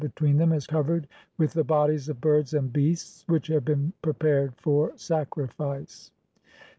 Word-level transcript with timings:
321 0.01 0.13
between 0.15 0.37
them 0.49 0.57
is 0.57 0.65
covered 0.65 1.07
with 1.37 1.53
the 1.53 1.63
bodies 1.63 2.09
of 2.09 2.19
birds 2.19 2.55
and 2.55 2.73
beasts 2.73 3.23
which 3.27 3.45
have 3.45 3.63
been 3.63 3.93
prepared 4.01 4.51
for 4.57 4.91
sacrifice. 4.97 6.09